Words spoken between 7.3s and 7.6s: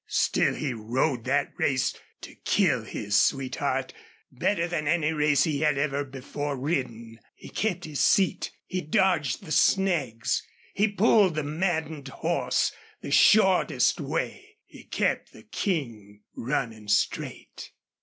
He